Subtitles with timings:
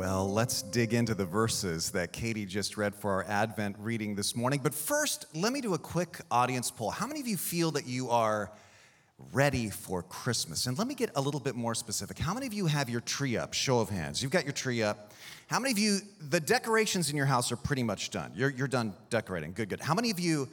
[0.00, 4.34] Well, let's dig into the verses that Katie just read for our Advent reading this
[4.34, 4.60] morning.
[4.62, 6.88] But first, let me do a quick audience poll.
[6.88, 8.50] How many of you feel that you are
[9.34, 10.64] ready for Christmas?
[10.64, 12.18] And let me get a little bit more specific.
[12.18, 13.52] How many of you have your tree up?
[13.52, 14.22] Show of hands.
[14.22, 15.12] You've got your tree up.
[15.48, 15.98] How many of you,
[16.30, 18.32] the decorations in your house are pretty much done?
[18.34, 19.52] You're, you're done decorating.
[19.52, 19.80] Good, good.
[19.80, 20.48] How many of you,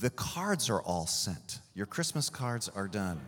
[0.00, 1.60] the cards are all sent?
[1.76, 3.20] Your Christmas cards are done.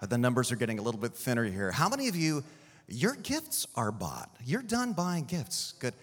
[0.00, 1.72] The numbers are getting a little bit thinner here.
[1.72, 2.42] How many of you,
[2.90, 4.34] your gifts are bought?
[4.44, 5.74] You're done buying gifts.
[5.78, 5.94] Good.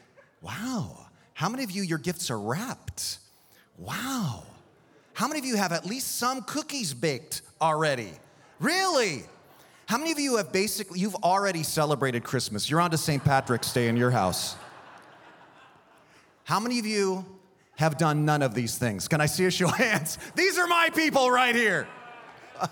[0.42, 1.08] Wow.
[1.34, 3.20] How many of you, your gifts are wrapped?
[3.78, 4.44] Wow.
[5.14, 8.12] How many of you have at least some cookies baked already?
[8.60, 9.24] Really?
[9.88, 12.70] How many of you have basically, you've already celebrated Christmas?
[12.70, 13.24] You're on to St.
[13.24, 14.56] Patrick's Day in your house.
[16.44, 17.26] How many of you
[17.78, 19.08] have done none of these things?
[19.08, 20.18] Can I see a show of hands?
[20.36, 21.88] These are my people right here.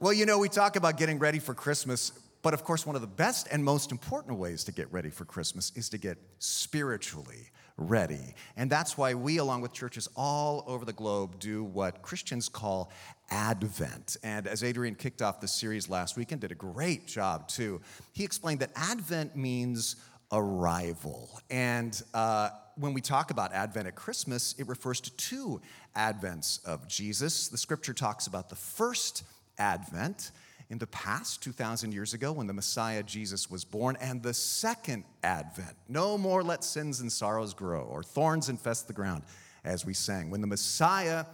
[0.00, 3.02] well, you know, we talk about getting ready for Christmas, but of course, one of
[3.02, 7.50] the best and most important ways to get ready for Christmas is to get spiritually
[7.76, 8.34] ready.
[8.56, 12.90] And that's why we, along with churches all over the globe, do what Christians call
[13.30, 14.16] Advent.
[14.22, 17.80] And as Adrian kicked off the series last week and did a great job too,
[18.12, 19.96] he explained that Advent means
[20.32, 21.40] arrival.
[21.50, 25.60] And uh, when we talk about Advent at Christmas, it refers to two
[25.96, 27.48] Advents of Jesus.
[27.48, 29.24] The scripture talks about the first
[29.58, 30.30] Advent
[30.70, 35.04] in the past, 2,000 years ago, when the Messiah Jesus was born, and the second
[35.22, 35.76] advent.
[35.88, 39.22] No more let sins and sorrows grow, or thorns infest the ground,
[39.64, 40.30] as we sang.
[40.30, 41.24] When the Messiah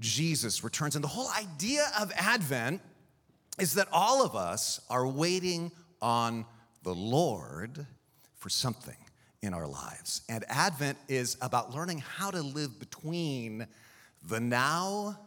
[0.00, 0.96] Jesus returns.
[0.96, 2.80] And the whole idea of Advent
[3.58, 6.46] is that all of us are waiting on
[6.82, 7.86] the Lord
[8.36, 8.96] for something
[9.42, 10.22] in our lives.
[10.28, 13.66] And Advent is about learning how to live between
[14.26, 15.18] the now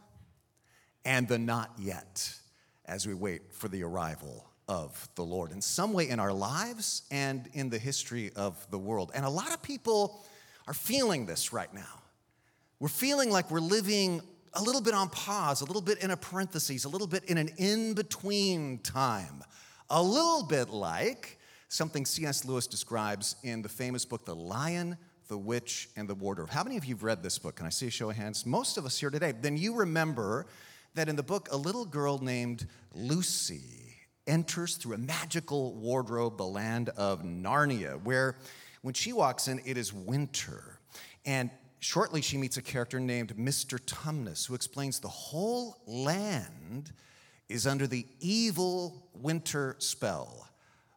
[1.05, 2.35] and the not yet
[2.85, 7.03] as we wait for the arrival of the Lord in some way in our lives
[7.11, 9.11] and in the history of the world.
[9.13, 10.23] And a lot of people
[10.67, 12.01] are feeling this right now.
[12.79, 14.21] We're feeling like we're living
[14.53, 17.37] a little bit on pause, a little bit in a parenthesis, a little bit in
[17.37, 19.43] an in between time,
[19.89, 21.39] a little bit like
[21.69, 22.45] something C.S.
[22.45, 26.49] Lewis describes in the famous book, The Lion, the Witch, and the Wardrobe.
[26.49, 27.55] How many of you have read this book?
[27.55, 28.45] Can I see a show of hands?
[28.45, 29.31] Most of us here today.
[29.31, 30.45] Then you remember
[30.95, 33.95] that in the book, a little girl named Lucy
[34.27, 38.37] enters through a magical wardrobe, the land of Narnia, where
[38.81, 40.79] when she walks in, it is winter.
[41.25, 41.49] And
[41.79, 43.79] shortly, she meets a character named Mr.
[43.79, 46.91] Tumnus, who explains the whole land
[47.49, 50.49] is under the evil winter spell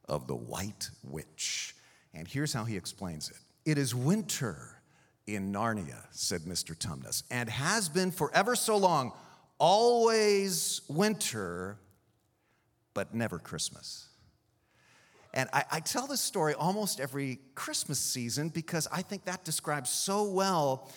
[0.09, 1.75] of the White Witch.
[2.15, 4.81] And here's how he explains it It is winter
[5.27, 6.77] in Narnia, said Mr.
[6.77, 9.13] Tumnus, and has been forever so long
[9.59, 11.79] always winter,
[12.95, 14.09] but never Christmas.
[15.35, 19.91] And I, I, tell this story almost every Christmas season because I think that describes
[19.91, 20.91] so well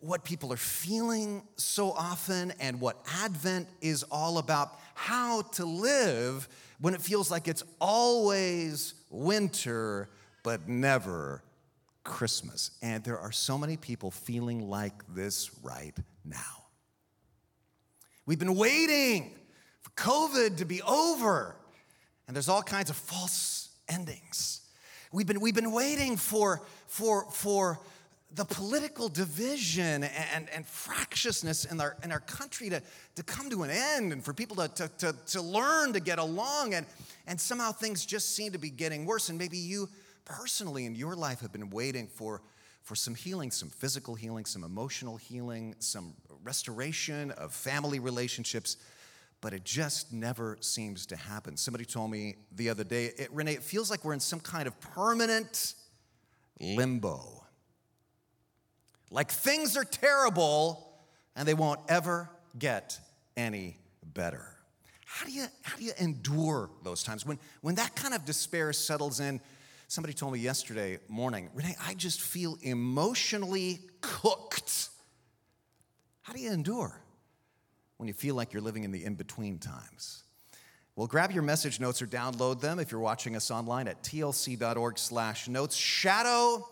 [0.00, 4.78] what people are feeling so often and what Advent is all about.
[4.94, 6.48] How to live
[6.80, 10.10] when it feels like it's always winter,
[10.42, 11.44] but never
[12.02, 12.72] Christmas.
[12.82, 16.63] And there are so many people feeling like this right now.
[18.26, 19.32] We've been waiting
[19.82, 21.56] for COVID to be over,
[22.26, 24.62] and there's all kinds of false endings.
[25.12, 27.80] We've been, we've been waiting for, for, for
[28.34, 32.82] the political division and, and fractiousness in our, in our country to,
[33.14, 36.18] to come to an end and for people to, to, to, to learn to get
[36.18, 36.72] along.
[36.72, 36.86] And,
[37.26, 39.28] and somehow things just seem to be getting worse.
[39.28, 39.88] And maybe you
[40.24, 42.40] personally in your life have been waiting for,
[42.84, 46.14] for some healing, some physical healing, some emotional healing, some
[46.44, 48.76] restoration of family relationships,
[49.40, 51.56] but it just never seems to happen.
[51.56, 54.66] Somebody told me the other day, it, Renee, it feels like we're in some kind
[54.66, 55.74] of permanent
[56.60, 57.44] limbo.
[59.10, 60.92] Like things are terrible
[61.34, 62.98] and they won't ever get
[63.34, 63.78] any
[64.12, 64.46] better.
[65.06, 67.24] How do you, how do you endure those times?
[67.24, 69.40] When, when that kind of despair settles in,
[69.94, 74.88] somebody told me yesterday morning, Renee, I just feel emotionally cooked.
[76.22, 77.00] How do you endure
[77.98, 80.24] when you feel like you're living in the in between times?
[80.96, 85.76] Well, grab your message notes or download them if you're watching us online at tlc.org/notes.
[85.76, 86.68] Shadow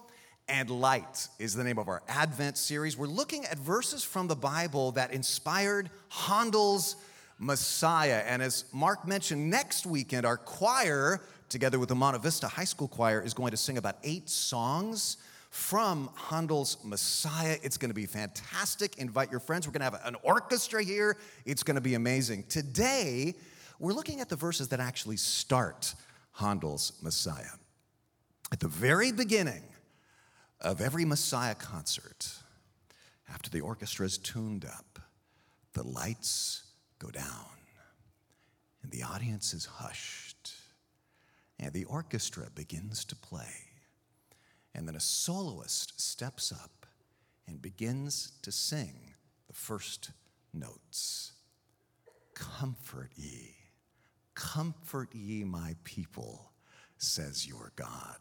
[0.48, 2.96] and Light is the name of our Advent series.
[2.96, 6.96] We're looking at verses from the Bible that inspired Handel's
[7.38, 8.22] Messiah.
[8.26, 11.20] And as Mark mentioned, next weekend, our choir,
[11.52, 15.18] together with the Monte Vista High School Choir, is going to sing about eight songs
[15.50, 17.58] from Handel's Messiah.
[17.62, 18.96] It's going to be fantastic.
[18.96, 19.66] Invite your friends.
[19.66, 21.18] We're going to have an orchestra here.
[21.44, 22.44] It's going to be amazing.
[22.48, 23.34] Today,
[23.78, 25.94] we're looking at the verses that actually start
[26.32, 27.44] Handel's Messiah.
[28.50, 29.62] At the very beginning
[30.60, 32.32] of every Messiah concert,
[33.28, 34.98] after the orchestra is tuned up,
[35.74, 36.62] the lights
[36.98, 37.46] go down
[38.82, 40.31] and the audience is hushed
[41.62, 43.54] and the orchestra begins to play.
[44.74, 46.86] And then a soloist steps up
[47.46, 48.94] and begins to sing
[49.46, 50.10] the first
[50.52, 51.32] notes
[52.34, 53.54] Comfort ye,
[54.34, 56.50] comfort ye, my people,
[56.98, 58.18] says your God.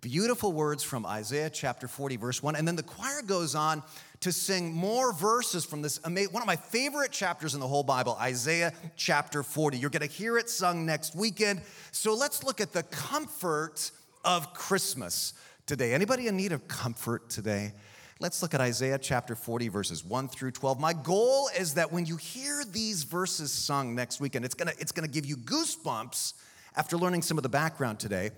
[0.00, 2.56] Beautiful words from Isaiah chapter 40, verse 1.
[2.56, 3.82] And then the choir goes on
[4.20, 8.16] to sing more verses from this one of my favorite chapters in the whole Bible,
[8.18, 9.76] Isaiah chapter 40.
[9.76, 11.60] You're going to hear it sung next weekend.
[11.92, 13.90] So let's look at the comfort
[14.24, 15.34] of Christmas
[15.66, 15.92] today.
[15.92, 17.74] Anybody in need of comfort today?
[18.20, 20.80] Let's look at Isaiah chapter 40, verses 1 through 12.
[20.80, 24.92] My goal is that when you hear these verses sung next weekend, it's gonna, it's
[24.92, 26.34] gonna give you goosebumps
[26.76, 28.30] after learning some of the background today.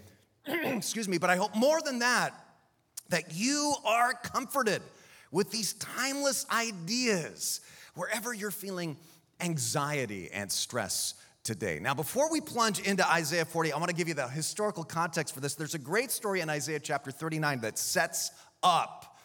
[0.46, 2.32] Excuse me, but I hope more than that,
[3.10, 4.82] that you are comforted
[5.30, 7.60] with these timeless ideas
[7.94, 8.96] wherever you're feeling
[9.40, 11.78] anxiety and stress today.
[11.80, 15.34] Now, before we plunge into Isaiah 40, I want to give you the historical context
[15.34, 15.54] for this.
[15.54, 18.30] There's a great story in Isaiah chapter 39 that sets
[18.62, 19.18] up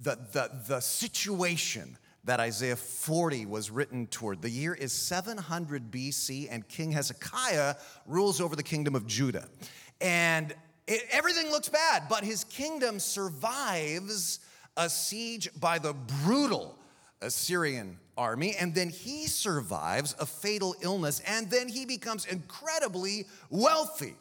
[0.00, 4.42] the, the, the situation that Isaiah 40 was written toward.
[4.42, 7.76] The year is 700 BC, and King Hezekiah
[8.06, 9.46] rules over the kingdom of Judah.
[10.00, 10.54] And
[10.86, 14.40] it, everything looks bad, but his kingdom survives
[14.76, 15.92] a siege by the
[16.24, 16.76] brutal
[17.22, 24.14] Assyrian army, and then he survives a fatal illness, and then he becomes incredibly wealthy.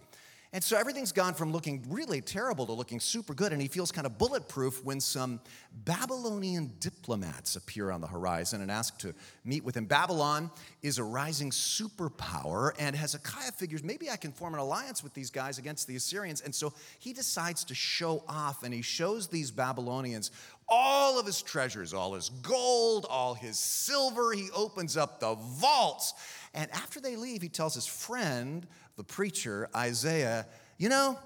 [0.52, 3.92] And so everything's gone from looking really terrible to looking super good, and he feels
[3.92, 5.40] kind of bulletproof when some
[5.86, 9.14] Babylonian diplomats appear on the horizon and ask to
[9.46, 9.86] meet with him.
[9.86, 10.50] Babylon
[10.82, 15.30] is a rising superpower, and Hezekiah figures maybe I can form an alliance with these
[15.30, 16.42] guys against the Assyrians.
[16.42, 20.32] And so he decides to show off, and he shows these Babylonians
[20.68, 24.32] all of his treasures, all his gold, all his silver.
[24.32, 26.16] He opens up the vaults.
[26.56, 28.66] And after they leave, he tells his friend,
[29.00, 30.46] the preacher, Isaiah,
[30.78, 31.18] you know,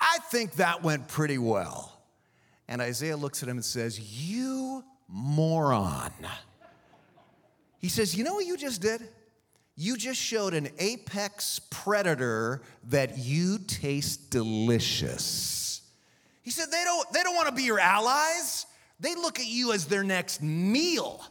[0.00, 1.92] I think that went pretty well.
[2.68, 6.10] And Isaiah looks at him and says, You moron.
[7.80, 9.06] He says, You know what you just did?
[9.76, 15.82] You just showed an apex predator that you taste delicious.
[16.40, 18.64] He said, They don't, they don't want to be your allies.
[19.00, 21.22] They look at you as their next meal.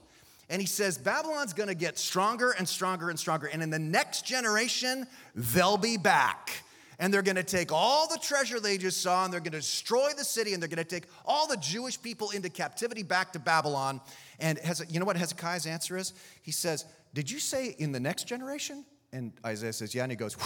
[0.50, 3.48] And he says, Babylon's gonna get stronger and stronger and stronger.
[3.48, 5.06] And in the next generation,
[5.36, 6.64] they'll be back.
[7.00, 10.24] And they're gonna take all the treasure they just saw and they're gonna destroy the
[10.24, 14.00] city and they're gonna take all the Jewish people into captivity back to Babylon.
[14.40, 14.60] And
[14.90, 16.14] you know what Hezekiah's answer is?
[16.42, 18.86] He says, Did you say in the next generation?
[19.12, 20.04] And Isaiah says, Yeah.
[20.04, 20.38] And he goes,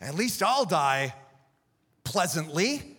[0.00, 1.14] At least I'll die
[2.04, 2.96] pleasantly.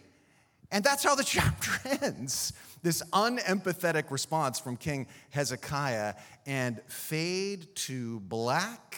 [0.71, 1.71] And that's how the chapter
[2.03, 2.53] ends
[2.83, 6.15] this unempathetic response from King Hezekiah
[6.45, 8.97] and fade to black.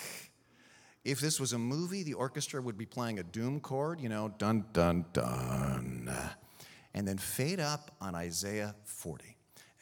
[1.03, 4.33] If this was a movie, the orchestra would be playing a doom chord, you know,
[4.39, 6.11] dun, dun, dun.
[6.95, 9.34] And then fade up on Isaiah 40.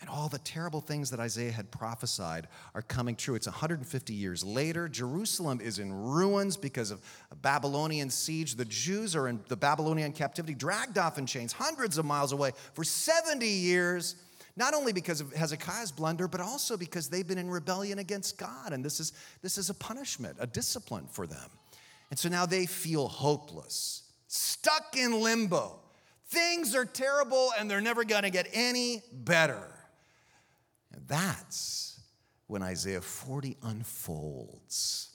[0.04, 3.36] And all the terrible things that Isaiah had prophesied are coming true.
[3.36, 4.90] It's 150 years later.
[4.90, 7.02] Jerusalem is in ruins because of
[7.32, 8.56] a Babylonian siege.
[8.56, 12.52] The Jews are in the Babylonian captivity, dragged off in chains hundreds of miles away
[12.74, 14.18] for 70 years.
[14.58, 18.74] Not only because of Hezekiah's blunder, but also because they've been in rebellion against God.
[18.74, 21.50] And this is, this is a punishment, a discipline for them.
[22.10, 25.80] And so now they feel hopeless, stuck in limbo.
[26.28, 29.73] Things are terrible and they're never gonna get any better.
[30.94, 32.00] And that's
[32.48, 35.10] when Isaiah 40 unfolds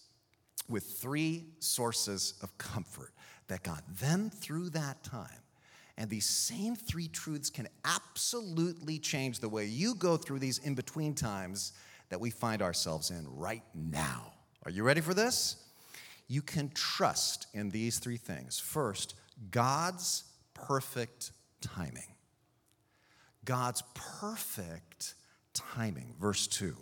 [0.69, 3.13] with three sources of comfort
[3.47, 5.43] that got them through that time.
[5.97, 10.75] And these same three truths can absolutely change the way you go through these in
[10.75, 11.73] between times
[12.09, 14.33] that we find ourselves in right now.
[14.65, 15.57] Are you ready for this?
[16.29, 18.59] You can trust in these three things.
[18.59, 19.15] First,
[19.51, 22.15] God's perfect timing.
[23.45, 25.15] God's perfect
[25.75, 26.15] timing.
[26.21, 26.77] Verse 2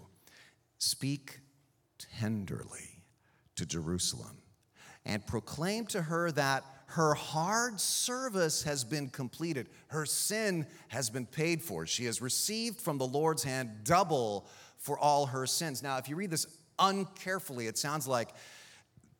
[0.78, 1.40] Speak
[2.18, 3.02] tenderly
[3.56, 4.38] to Jerusalem
[5.04, 11.26] and proclaim to her that her hard service has been completed, her sin has been
[11.26, 11.86] paid for.
[11.86, 14.46] She has received from the Lord's hand double
[14.78, 15.82] for all her sins.
[15.82, 16.46] Now, if you read this
[16.78, 18.30] uncarefully, it sounds like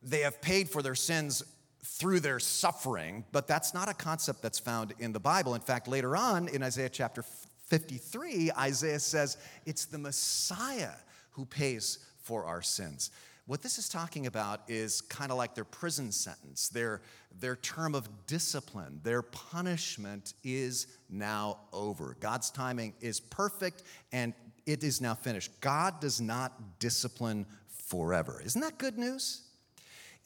[0.01, 1.43] they have paid for their sins
[1.83, 5.55] through their suffering, but that's not a concept that's found in the Bible.
[5.55, 7.23] In fact, later on in Isaiah chapter
[7.67, 10.93] 53, Isaiah says it's the Messiah
[11.31, 13.11] who pays for our sins.
[13.45, 17.01] What this is talking about is kind of like their prison sentence, their,
[17.39, 22.17] their term of discipline, their punishment is now over.
[22.19, 24.33] God's timing is perfect and
[24.65, 25.51] it is now finished.
[25.61, 28.41] God does not discipline forever.
[28.43, 29.46] Isn't that good news?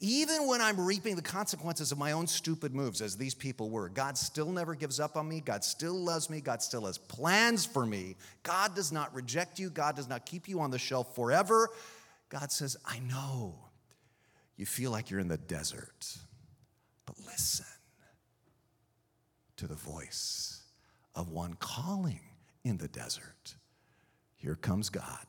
[0.00, 3.88] Even when I'm reaping the consequences of my own stupid moves, as these people were,
[3.88, 5.40] God still never gives up on me.
[5.40, 6.40] God still loves me.
[6.40, 8.16] God still has plans for me.
[8.42, 9.70] God does not reject you.
[9.70, 11.68] God does not keep you on the shelf forever.
[12.28, 13.54] God says, I know
[14.56, 16.16] you feel like you're in the desert,
[17.06, 17.66] but listen
[19.56, 20.62] to the voice
[21.14, 22.20] of one calling
[22.64, 23.54] in the desert.
[24.36, 25.26] Here comes God.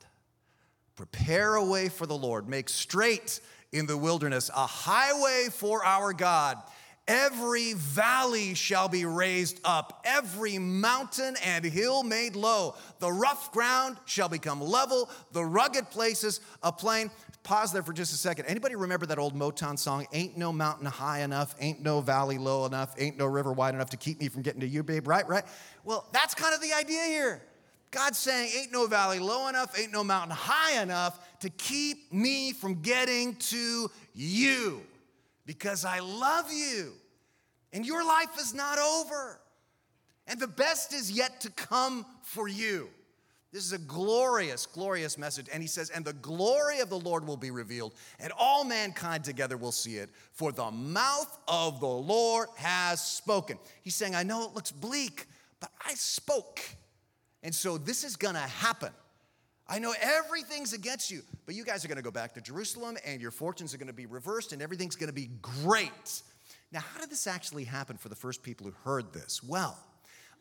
[0.95, 3.39] Prepare a way for the Lord, make straight
[3.73, 6.57] in the wilderness a highway for our God.
[7.05, 12.75] Every valley shall be raised up, every mountain and hill made low.
[12.99, 17.11] The rough ground shall become level, the rugged places a plain.
[17.43, 18.45] Pause there for just a second.
[18.45, 22.65] Anybody remember that old Motown song, Ain't No Mountain High Enough, Ain't No Valley Low
[22.65, 25.05] Enough, Ain't No River Wide Enough to keep me from getting to you, babe?
[25.05, 25.43] Right, right?
[25.83, 27.41] Well, that's kind of the idea here.
[27.93, 32.51] God's saying, Ain't no valley low enough, ain't no mountain high enough to keep me
[32.51, 34.81] from getting to you
[35.45, 36.93] because I love you.
[37.71, 39.39] And your life is not over.
[40.27, 42.89] And the best is yet to come for you.
[43.51, 45.47] This is a glorious, glorious message.
[45.53, 49.23] And he says, And the glory of the Lord will be revealed, and all mankind
[49.23, 53.59] together will see it, for the mouth of the Lord has spoken.
[53.83, 55.27] He's saying, I know it looks bleak,
[55.59, 56.61] but I spoke.
[57.43, 58.91] And so this is gonna happen.
[59.67, 63.21] I know everything's against you, but you guys are gonna go back to Jerusalem, and
[63.21, 66.21] your fortunes are gonna be reversed, and everything's gonna be great.
[66.71, 69.43] Now, how did this actually happen for the first people who heard this?
[69.43, 69.77] Well,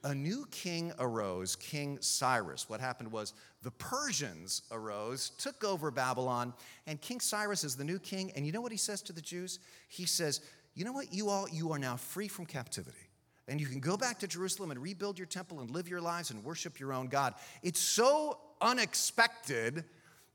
[0.05, 2.69] a new king arose, King Cyrus.
[2.69, 6.55] What happened was the Persians arose, took over Babylon,
[6.87, 8.33] and King Cyrus is the new king.
[8.35, 9.61] And you know what he says to the Jews?
[9.89, 10.41] He says,
[10.75, 11.13] You know what?
[11.13, 13.12] You all, you are now free from captivity.
[13.49, 16.31] And you can go back to Jerusalem and rebuild your temple and live your lives
[16.31, 17.35] and worship your own God.
[17.63, 19.85] It's so unexpected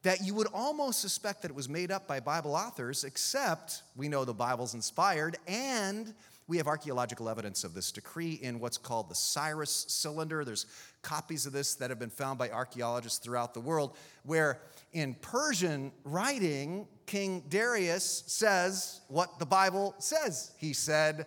[0.04, 4.08] that you would almost suspect that it was made up by Bible authors, except we
[4.08, 6.14] know the Bible's inspired and
[6.48, 10.46] we have archaeological evidence of this decree in what's called the Cyrus Cylinder.
[10.46, 10.66] There's
[11.02, 14.62] copies of this that have been found by archaeologists throughout the world, where
[14.94, 20.52] in Persian writing, King Darius says what the Bible says.
[20.58, 21.26] He said,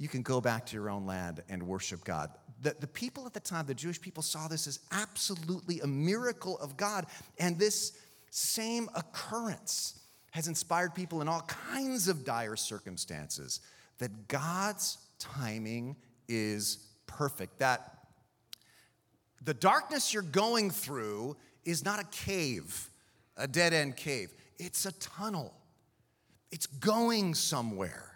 [0.00, 2.30] You can go back to your own land and worship God.
[2.62, 6.58] The, the people at the time, the Jewish people, saw this as absolutely a miracle
[6.58, 7.04] of God.
[7.38, 7.92] And this
[8.30, 13.60] same occurrence has inspired people in all kinds of dire circumstances
[13.98, 15.96] that God's timing
[16.28, 17.58] is perfect.
[17.58, 17.98] That
[19.42, 22.88] the darkness you're going through is not a cave,
[23.36, 25.52] a dead end cave, it's a tunnel.
[26.50, 28.09] It's going somewhere.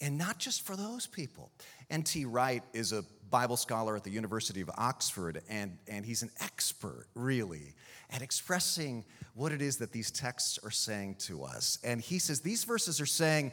[0.00, 1.50] And not just for those people.
[1.90, 2.26] N.T.
[2.26, 7.06] Wright is a Bible scholar at the University of Oxford, and, and he's an expert,
[7.14, 7.74] really,
[8.10, 11.78] at expressing what it is that these texts are saying to us.
[11.82, 13.52] And he says these verses are saying,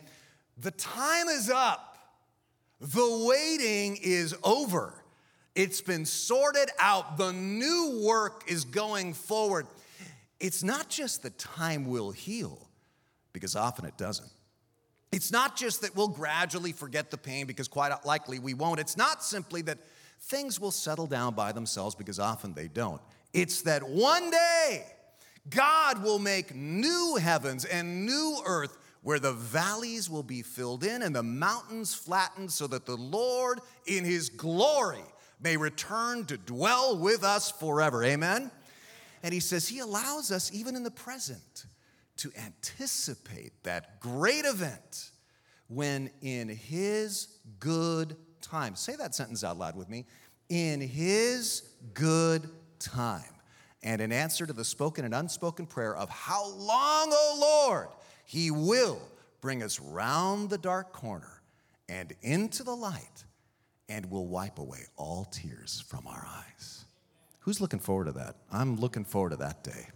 [0.58, 1.98] the time is up.
[2.80, 5.04] The waiting is over.
[5.56, 7.18] It's been sorted out.
[7.18, 9.68] The new work is going forward.
[10.40, 12.68] It's not just that time will heal,
[13.32, 14.30] because often it doesn't.
[15.14, 18.80] It's not just that we'll gradually forget the pain, because quite likely we won't.
[18.80, 19.78] It's not simply that
[20.20, 23.00] things will settle down by themselves, because often they don't.
[23.32, 24.86] It's that one day
[25.50, 31.02] God will make new heavens and new earth where the valleys will be filled in
[31.02, 35.04] and the mountains flattened, so that the Lord in his glory
[35.42, 38.04] may return to dwell with us forever.
[38.04, 38.50] Amen?
[39.22, 41.66] And he says he allows us, even in the present,
[42.24, 45.12] to anticipate that great event
[45.68, 47.28] when in his
[47.60, 50.06] good time, say that sentence out loud with me,
[50.48, 51.64] in his
[51.94, 52.50] good
[52.80, 53.24] time.
[53.84, 57.90] And in answer to the spoken and unspoken prayer of, How long, O Lord?
[58.24, 59.02] He will
[59.42, 61.42] bring us round the dark corner
[61.90, 63.26] and into the light
[63.90, 66.86] and will wipe away all tears from our eyes.
[67.42, 68.38] Who's looking forward to that?
[68.50, 69.88] I'm looking forward to that day.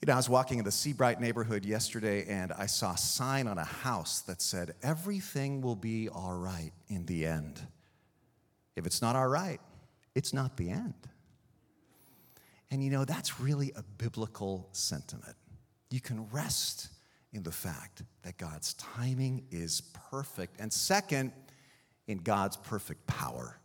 [0.00, 3.48] You know, I was walking in the Seabright neighborhood yesterday and I saw a sign
[3.48, 7.60] on a house that said, Everything will be all right in the end.
[8.76, 9.60] If it's not all right,
[10.14, 10.94] it's not the end.
[12.70, 15.36] And you know, that's really a biblical sentiment.
[15.90, 16.88] You can rest
[17.32, 20.60] in the fact that God's timing is perfect.
[20.60, 21.32] And second,
[22.06, 23.58] in God's perfect power.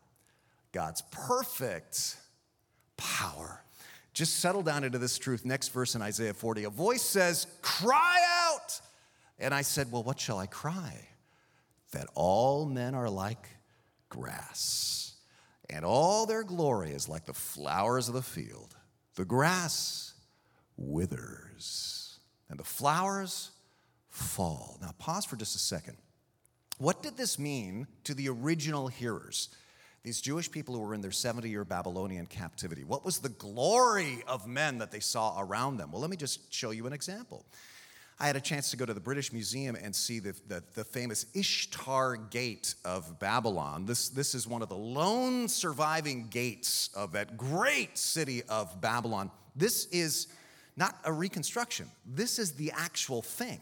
[0.71, 2.15] God's perfect
[2.97, 3.63] power.
[4.13, 5.45] Just settle down into this truth.
[5.45, 8.79] Next verse in Isaiah 40 a voice says, Cry out.
[9.39, 11.07] And I said, Well, what shall I cry?
[11.91, 13.47] That all men are like
[14.09, 15.13] grass,
[15.69, 18.75] and all their glory is like the flowers of the field.
[19.15, 20.13] The grass
[20.77, 23.51] withers, and the flowers
[24.09, 24.77] fall.
[24.81, 25.97] Now, pause for just a second.
[26.77, 29.49] What did this mean to the original hearers?
[30.03, 32.83] These Jewish people who were in their 70 year Babylonian captivity.
[32.83, 35.91] What was the glory of men that they saw around them?
[35.91, 37.45] Well, let me just show you an example.
[38.19, 40.83] I had a chance to go to the British Museum and see the, the, the,
[40.83, 43.85] famous Ishtar Gate of Babylon.
[43.85, 49.31] This, this is one of the lone surviving gates of that great city of Babylon.
[49.55, 50.27] This is
[50.77, 53.61] not a reconstruction, this is the actual thing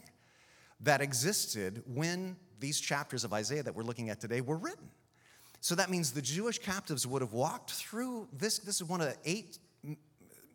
[0.82, 4.90] that existed when these chapters of Isaiah that we're looking at today were written.
[5.62, 8.60] So that means the Jewish captives would have walked through this.
[8.60, 9.58] This is one of the eight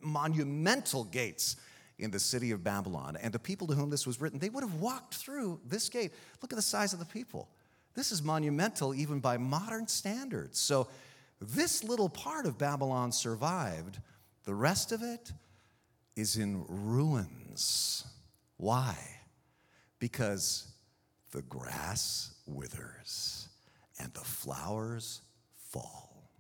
[0.01, 1.57] monumental gates
[1.99, 3.17] in the city of Babylon.
[3.21, 6.13] And the people to whom this was written, they would have walked through this gate.
[6.43, 7.49] Look at the size of the people.
[7.95, 10.59] This is monumental even by modern standards.
[10.59, 10.89] So
[11.41, 13.99] this little part of Babylon survived.
[14.45, 15.33] The rest of it
[16.17, 18.05] is in ruins.
[18.57, 18.97] Why?
[19.99, 20.69] Because
[21.31, 23.49] the grass withers
[23.99, 25.23] and the flowers
[25.71, 26.31] fall.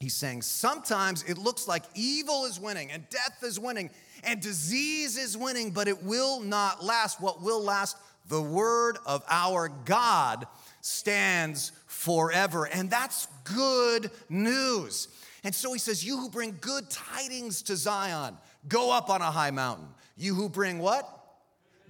[0.00, 3.90] He's saying sometimes it looks like evil is winning and death is winning
[4.24, 7.20] and disease is winning, but it will not last.
[7.20, 7.96] What will last?
[8.28, 10.46] The word of our God
[10.80, 12.66] stands forever.
[12.66, 15.08] And that's good news.
[15.44, 18.36] And so he says, You who bring good tidings to Zion,
[18.68, 19.88] go up on a high mountain.
[20.16, 21.08] You who bring what?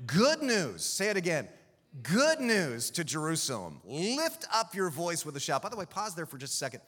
[0.06, 0.82] Good news.
[0.82, 1.49] Say it again.
[2.02, 3.80] Good news to Jerusalem.
[3.85, 5.62] Lift up your voice with a shout.
[5.62, 6.82] By the way, pause there for just a second.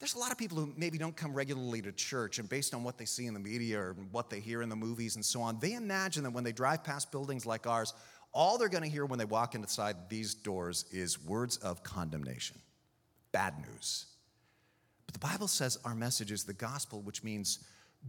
[0.00, 2.82] There's a lot of people who maybe don't come regularly to church, and based on
[2.82, 5.40] what they see in the media or what they hear in the movies and so
[5.40, 7.94] on, they imagine that when they drive past buildings like ours,
[8.32, 12.58] all they're going to hear when they walk inside these doors is words of condemnation,
[13.30, 14.06] bad news.
[15.06, 17.60] But the Bible says our message is the gospel, which means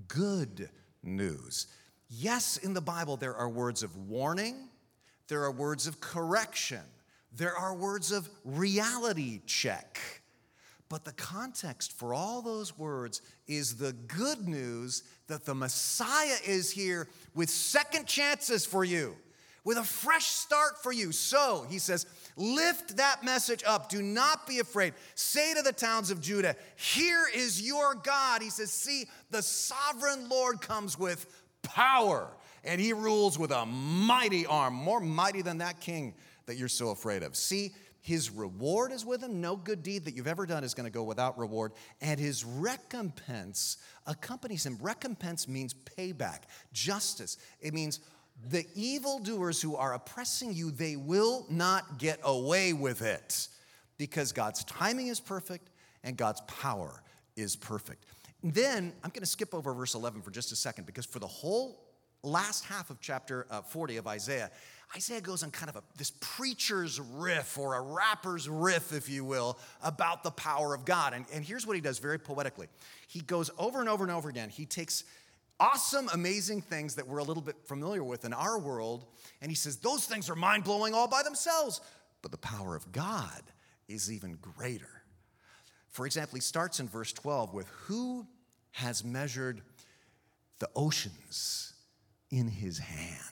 [0.08, 0.70] good
[1.04, 1.68] news.
[2.10, 4.70] Yes, in the Bible, there are words of warning,
[5.28, 6.82] there are words of correction,
[7.36, 10.00] there are words of reality check.
[10.90, 16.70] But the context for all those words is the good news that the Messiah is
[16.70, 19.16] here with second chances for you,
[19.64, 21.14] with a fresh start for you.
[21.14, 22.06] So, he says,
[22.36, 23.88] lift that message up.
[23.88, 24.94] Do not be afraid.
[25.16, 28.42] Say to the towns of Judah, Here is your God.
[28.42, 31.26] He says, See, the sovereign Lord comes with
[31.62, 32.28] power,
[32.64, 36.14] and he rules with a mighty arm, more mighty than that king
[36.46, 37.36] that you're so afraid of.
[37.36, 39.42] See, his reward is with him.
[39.42, 41.72] No good deed that you've ever done is going to go without reward.
[42.02, 44.78] And his recompense accompanies him.
[44.82, 46.42] Recompense means payback,
[46.74, 47.38] justice.
[47.60, 48.00] It means
[48.50, 53.48] the evildoers who are oppressing you, they will not get away with it
[53.98, 55.70] because God's timing is perfect
[56.04, 57.04] and God's power
[57.36, 58.06] is perfect.
[58.44, 61.28] Then I'm going to skip over verse 11 for just a second because for the
[61.28, 61.91] whole
[62.24, 64.52] last half of chapter uh, 40 of Isaiah,
[64.96, 69.24] Isaiah goes on kind of a, this preacher's riff or a rapper's riff, if you
[69.24, 71.14] will, about the power of God.
[71.14, 72.68] And, and here's what he does very poetically
[73.08, 74.50] he goes over and over and over again.
[74.50, 75.04] He takes
[75.60, 79.06] awesome, amazing things that we're a little bit familiar with in our world,
[79.42, 81.80] and he says, Those things are mind blowing all by themselves,
[82.22, 83.42] but the power of God
[83.88, 85.04] is even greater.
[85.90, 88.26] For example, he starts in verse 12 with, Who
[88.72, 89.62] has measured
[90.60, 91.71] the oceans
[92.32, 93.32] in his hand?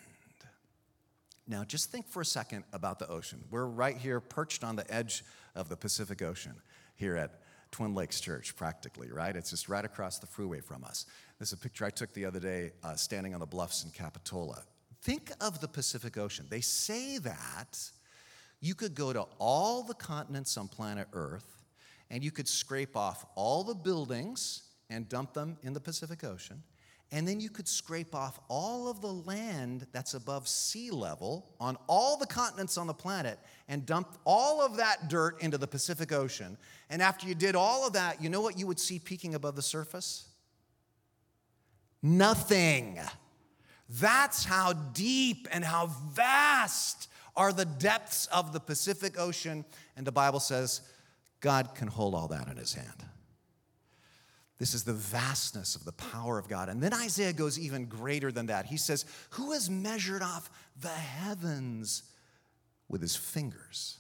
[1.47, 3.43] Now, just think for a second about the ocean.
[3.49, 5.23] We're right here, perched on the edge
[5.55, 6.53] of the Pacific Ocean
[6.95, 9.35] here at Twin Lakes Church, practically, right?
[9.35, 11.07] It's just right across the freeway from us.
[11.39, 13.89] This is a picture I took the other day uh, standing on the bluffs in
[13.89, 14.63] Capitola.
[15.01, 16.45] Think of the Pacific Ocean.
[16.49, 17.79] They say that
[18.59, 21.63] you could go to all the continents on planet Earth
[22.11, 26.61] and you could scrape off all the buildings and dump them in the Pacific Ocean
[27.11, 31.75] and then you could scrape off all of the land that's above sea level on
[31.87, 36.11] all the continents on the planet and dump all of that dirt into the Pacific
[36.11, 36.55] Ocean.
[36.89, 39.55] And after you did all of that, you know what you would see peeking above
[39.55, 40.27] the surface?
[42.03, 42.99] Nothing.
[43.89, 49.65] That's how deep and how vast are the depths of the Pacific Ocean.
[49.97, 50.81] And the Bible says
[51.39, 53.05] God can hold all that in his hand.
[54.59, 56.67] This is the vastness of the power of God.
[56.67, 58.65] And then Isaiah goes even greater than that.
[58.65, 62.03] He says, Who has measured off the heavens
[62.89, 63.97] with his fingers?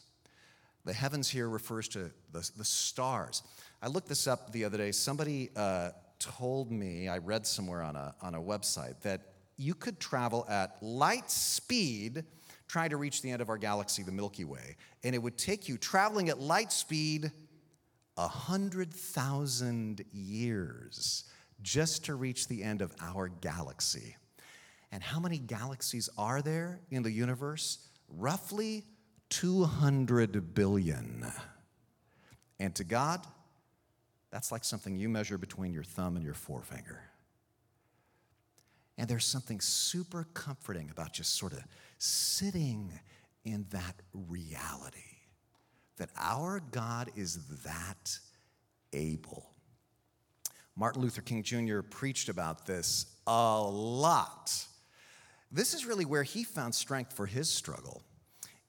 [0.83, 3.41] The heavens here refers to the, the stars.
[3.81, 4.91] I looked this up the other day.
[4.91, 9.21] Somebody uh, told me, I read somewhere on a, on a website, that
[9.55, 12.25] you could travel at light speed
[12.67, 15.67] trying to reach the end of our galaxy, the Milky Way, and it would take
[15.67, 17.31] you traveling at light speed
[18.19, 21.23] a hundred thousand years
[21.61, 24.17] just to reach the end of our galaxy.
[24.91, 27.87] And how many galaxies are there in the universe?
[28.09, 28.83] Roughly
[29.29, 31.31] 200 billion.
[32.59, 33.25] And to God,
[34.31, 37.01] that's like something you measure between your thumb and your forefinger.
[38.97, 41.63] And there's something super comforting about just sort of
[41.99, 42.91] sitting
[43.45, 45.08] in that reality
[45.99, 48.17] that our God is that
[48.91, 49.51] able.
[50.75, 51.81] Martin Luther King Jr.
[51.81, 54.65] preached about this a lot.
[55.51, 58.01] This is really where he found strength for his struggle.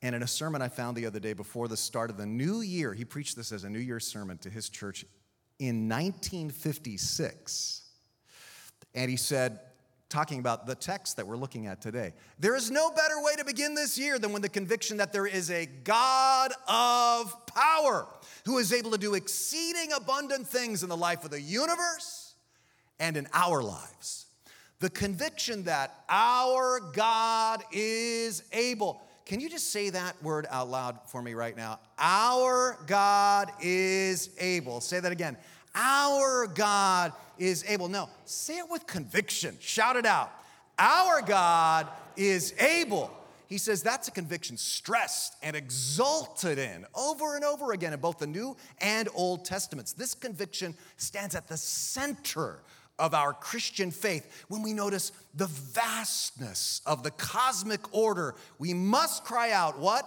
[0.02, 2.62] And in a sermon I found the other day before the start of the new
[2.62, 5.04] year, he preached this as a New Year's sermon to his church
[5.58, 7.82] in 1956.
[8.94, 9.60] And he said,
[10.10, 13.44] talking about the text that we're looking at today, there is no better way to
[13.44, 18.06] begin this year than with the conviction that there is a God of power
[18.44, 22.34] who is able to do exceeding abundant things in the life of the universe
[22.98, 24.26] and in our lives.
[24.80, 29.02] The conviction that our God is able.
[29.26, 31.78] Can you just say that word out loud for me right now?
[31.98, 34.80] Our God is able.
[34.80, 35.36] Say that again.
[35.74, 37.88] Our God is able.
[37.88, 39.56] No, say it with conviction.
[39.60, 40.30] Shout it out.
[40.78, 43.10] Our God is able.
[43.48, 48.18] He says that's a conviction stressed and exalted in over and over again in both
[48.18, 49.92] the New and Old Testaments.
[49.92, 52.60] This conviction stands at the center
[53.00, 59.24] of our Christian faith, when we notice the vastness of the cosmic order, we must
[59.24, 60.06] cry out, What?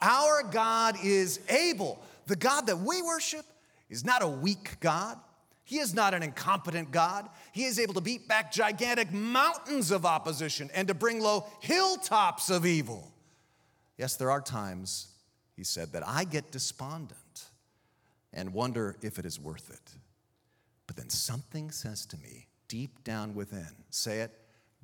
[0.00, 2.02] Our God is able.
[2.26, 3.44] The God that we worship
[3.90, 5.18] is not a weak God.
[5.70, 7.28] He is not an incompetent God.
[7.52, 12.50] He is able to beat back gigantic mountains of opposition and to bring low hilltops
[12.50, 13.12] of evil.
[13.96, 15.12] Yes, there are times,
[15.54, 17.44] he said, that I get despondent
[18.32, 19.92] and wonder if it is worth it.
[20.88, 24.32] But then something says to me deep down within, say it,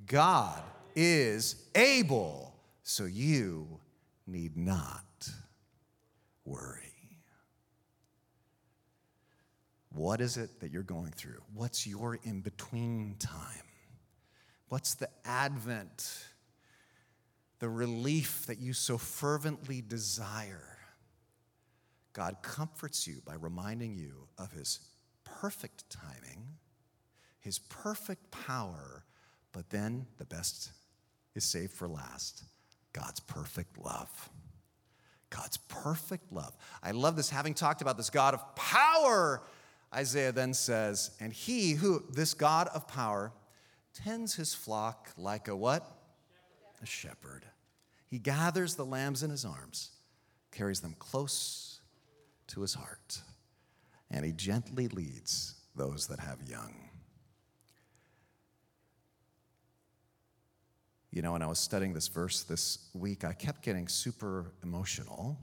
[0.06, 0.62] God
[0.94, 3.80] is able, so you
[4.28, 5.28] need not
[6.44, 6.85] worry.
[9.96, 11.40] What is it that you're going through?
[11.54, 13.64] What's your in between time?
[14.68, 16.26] What's the advent,
[17.60, 20.76] the relief that you so fervently desire?
[22.12, 24.80] God comforts you by reminding you of his
[25.24, 26.46] perfect timing,
[27.40, 29.04] his perfect power,
[29.52, 30.72] but then the best
[31.34, 32.44] is saved for last
[32.92, 34.30] God's perfect love.
[35.30, 36.56] God's perfect love.
[36.82, 37.30] I love this.
[37.30, 39.42] Having talked about this God of power,
[39.94, 43.32] Isaiah then says, and he who, this God of power,
[43.94, 45.86] tends his flock like a what?
[46.82, 47.44] A shepherd.
[48.08, 49.90] He gathers the lambs in his arms,
[50.52, 51.80] carries them close
[52.48, 53.22] to his heart
[54.10, 56.74] and he gently leads those that have young.
[61.10, 65.38] You know, when I was studying this verse this week, I kept getting super emotional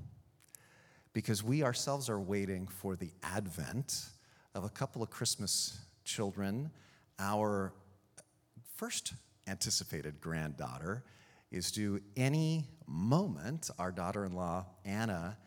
[1.14, 4.06] because we ourselves are waiting for the advent
[4.56, 6.70] of a couple of Christmas children.
[7.18, 7.74] Our
[8.76, 9.14] first
[9.48, 11.04] anticipated granddaughter
[11.52, 13.70] is due any moment.
[13.80, 15.38] Our daughter in law, Anna,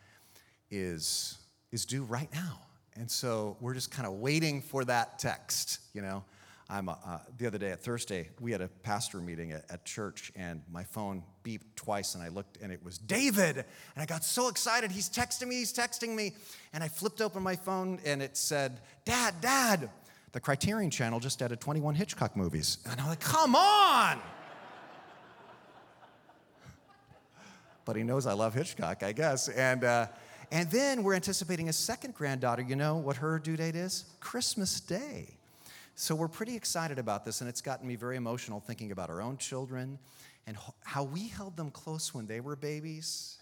[0.69, 1.37] is,
[1.71, 2.59] is due right now.
[2.95, 6.23] And so we're just kind of waiting for that text, you know.
[6.69, 6.95] I'm, uh,
[7.37, 10.83] the other day at Thursday, we had a pastor meeting at, at, church, and my
[10.83, 13.55] phone beeped twice, and I looked, and it was David.
[13.57, 14.91] And I got so excited.
[14.91, 16.33] He's texting me, he's texting me.
[16.73, 19.89] And I flipped open my phone, and it said, Dad, Dad,
[20.33, 22.79] the Criterion Channel just added 21 Hitchcock movies.
[22.89, 24.19] And I'm like, come on!
[27.85, 29.47] but he knows I love Hitchcock, I guess.
[29.47, 30.07] And, uh,
[30.51, 32.61] and then we're anticipating a second granddaughter.
[32.61, 34.03] You know what her due date is?
[34.19, 35.36] Christmas Day.
[35.99, 39.21] So we're pretty excited about this, and it's gotten me very emotional thinking about our
[39.21, 39.99] own children
[40.45, 43.37] and how we held them close when they were babies,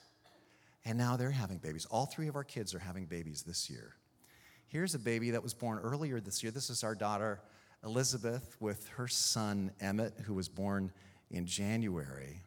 [0.85, 1.85] and now they're having babies.
[1.85, 3.93] All three of our kids are having babies this year.
[4.67, 6.51] Here's a baby that was born earlier this year.
[6.51, 7.41] This is our daughter,
[7.83, 10.91] Elizabeth, with her son, Emmett, who was born
[11.29, 12.41] in January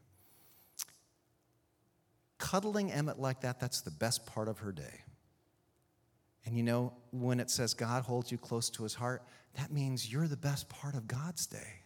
[2.39, 5.03] cuddling Emmett like that, that's the best part of her day.
[6.47, 9.23] And you know, when it says God holds you close to his heart,
[9.57, 11.83] that means you're the best part of God's day.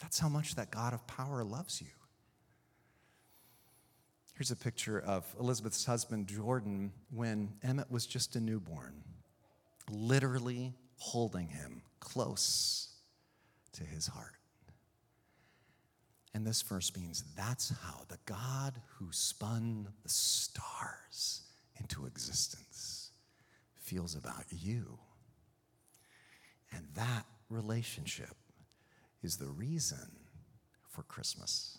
[0.00, 1.88] That's how much that God of power loves you.
[4.36, 9.02] Here's a picture of Elizabeth's husband, Jordan, when Emmett was just a newborn.
[9.90, 12.88] literally holding him close
[13.72, 14.36] to his heart.
[16.32, 21.42] And this verse means that's how the God who spun the stars
[21.78, 23.03] into existence
[23.84, 24.98] feels about you.
[26.72, 28.34] And that relationship
[29.22, 30.10] is the reason
[30.88, 31.78] for Christmas.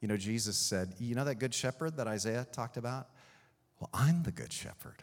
[0.00, 3.08] You know, Jesus said, You know that good shepherd that Isaiah talked about?
[3.80, 5.02] Well, I'm the good shepherd.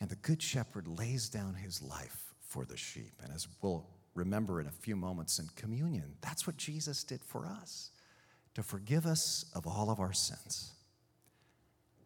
[0.00, 3.20] And the good shepherd lays down his life for the sheep.
[3.22, 7.46] And as we'll remember in a few moments in communion, that's what Jesus did for
[7.46, 7.90] us
[8.54, 10.72] to forgive us of all of our sins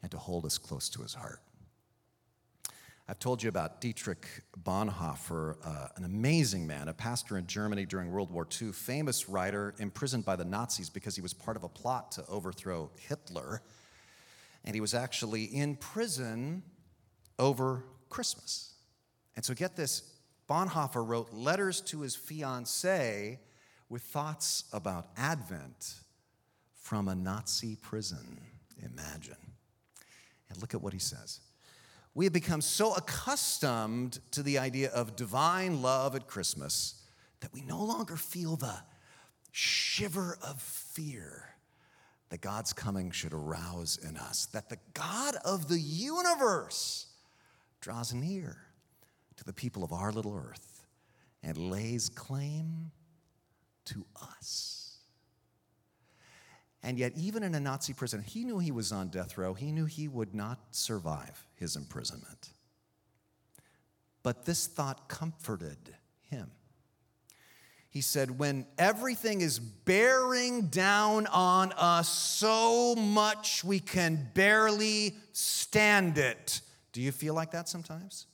[0.03, 1.41] and to hold us close to his heart.
[3.09, 4.27] I've told you about Dietrich
[4.62, 9.75] Bonhoeffer, uh, an amazing man, a pastor in Germany during World War II, famous writer,
[9.79, 13.62] imprisoned by the Nazis because he was part of a plot to overthrow Hitler.
[14.65, 16.62] And he was actually in prison
[17.38, 18.75] over Christmas.
[19.35, 20.05] And so, get this
[20.49, 23.38] Bonhoeffer wrote letters to his fiancee
[23.88, 25.95] with thoughts about Advent
[26.75, 28.41] from a Nazi prison.
[28.83, 29.42] Imagine.
[30.53, 31.41] And look at what he says.
[32.15, 37.03] We have become so accustomed to the idea of divine love at Christmas
[37.41, 38.77] that we no longer feel the
[39.51, 41.49] shiver of fear
[42.29, 47.07] that God's coming should arouse in us, that the God of the universe
[47.81, 48.59] draws near
[49.37, 50.85] to the people of our little earth
[51.43, 52.91] and lays claim
[53.87, 54.05] to
[54.38, 54.82] us.
[56.83, 59.55] And yet, even in a Nazi prison, he knew he was on death row.
[59.55, 62.51] He knew he would not survive his imprisonment.
[64.23, 65.95] But this thought comforted
[66.29, 66.51] him.
[67.88, 76.18] He said, When everything is bearing down on us so much we can barely stand
[76.18, 76.62] it.
[76.92, 78.27] Do you feel like that sometimes?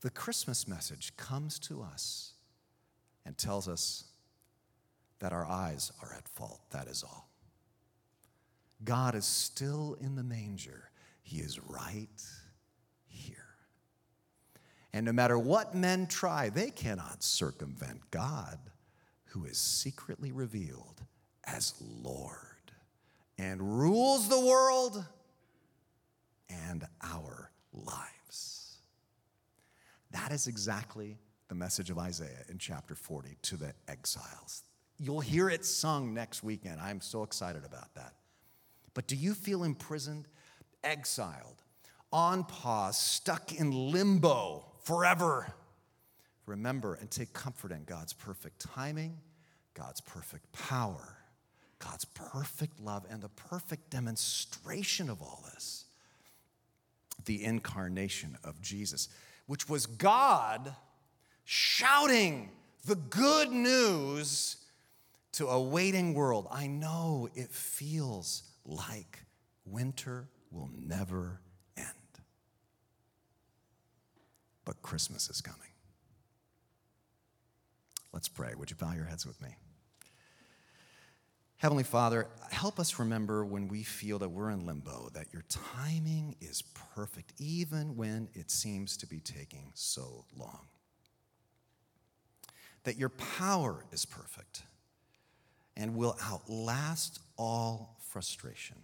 [0.00, 2.34] The Christmas message comes to us
[3.26, 4.04] and tells us
[5.20, 6.60] that our eyes are at fault.
[6.70, 7.28] That is all.
[8.84, 10.90] God is still in the manger,
[11.22, 12.22] He is right
[13.06, 13.36] here.
[14.92, 18.58] And no matter what men try, they cannot circumvent God,
[19.26, 21.02] who is secretly revealed
[21.44, 22.32] as Lord
[23.36, 25.04] and rules the world
[26.48, 28.78] and our lives.
[30.10, 34.64] That is exactly the message of Isaiah in chapter 40 to the exiles.
[34.98, 36.80] You'll hear it sung next weekend.
[36.80, 38.14] I'm so excited about that.
[38.94, 40.26] But do you feel imprisoned,
[40.82, 41.62] exiled,
[42.12, 45.52] on pause, stuck in limbo forever?
[46.46, 49.18] Remember and take comfort in God's perfect timing,
[49.74, 51.18] God's perfect power,
[51.78, 55.84] God's perfect love, and the perfect demonstration of all this
[57.24, 59.08] the incarnation of Jesus,
[59.46, 60.74] which was God
[61.44, 62.50] shouting
[62.86, 64.57] the good news
[65.38, 66.48] to a waiting world.
[66.50, 69.20] I know it feels like
[69.64, 71.40] winter will never
[71.76, 71.86] end.
[74.64, 75.60] But Christmas is coming.
[78.12, 78.54] Let's pray.
[78.56, 79.50] Would you bow your heads with me?
[81.58, 86.34] Heavenly Father, help us remember when we feel that we're in limbo, that your timing
[86.40, 86.62] is
[86.96, 90.66] perfect, even when it seems to be taking so long.
[92.82, 94.62] That your power is perfect
[95.78, 98.76] and will outlast all frustration.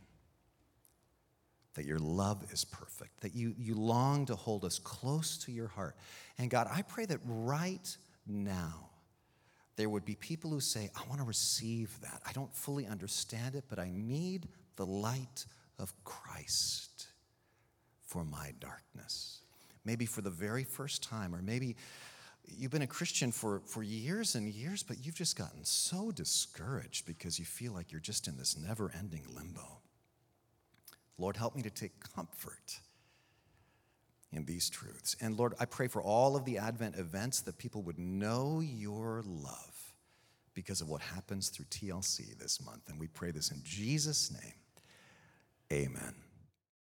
[1.74, 5.66] That your love is perfect, that you, you long to hold us close to your
[5.66, 5.96] heart.
[6.38, 8.90] And God, I pray that right now,
[9.76, 12.22] there would be people who say, I want to receive that.
[12.24, 15.46] I don't fully understand it, but I need the light
[15.80, 17.08] of Christ
[18.06, 19.40] for my darkness.
[19.84, 21.74] Maybe for the very first time, or maybe
[22.46, 27.06] you've been a Christian for, for years and years, but you've just gotten so discouraged
[27.06, 29.80] because you feel like you're just in this never ending limbo.
[31.18, 32.80] Lord, help me to take comfort
[34.32, 35.16] in these truths.
[35.20, 39.22] And Lord, I pray for all of the Advent events that people would know your
[39.24, 39.94] love
[40.54, 42.88] because of what happens through TLC this month.
[42.88, 44.54] And we pray this in Jesus' name.
[45.72, 46.23] Amen.